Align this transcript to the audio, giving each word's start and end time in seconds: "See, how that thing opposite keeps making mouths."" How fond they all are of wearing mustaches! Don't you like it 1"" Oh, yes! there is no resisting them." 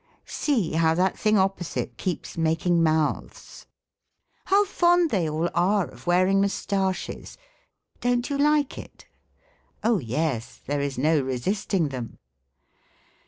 "See, 0.25 0.71
how 0.73 0.95
that 0.95 1.15
thing 1.15 1.37
opposite 1.37 1.95
keeps 1.95 2.35
making 2.35 2.81
mouths."" 2.81 3.67
How 4.45 4.65
fond 4.65 5.11
they 5.11 5.29
all 5.29 5.47
are 5.53 5.85
of 5.87 6.07
wearing 6.07 6.41
mustaches! 6.41 7.37
Don't 7.99 8.27
you 8.27 8.39
like 8.39 8.79
it 8.79 9.05
1"" 9.83 9.93
Oh, 9.93 9.99
yes! 9.99 10.59
there 10.65 10.81
is 10.81 10.97
no 10.97 11.21
resisting 11.21 11.89
them." 11.89 12.17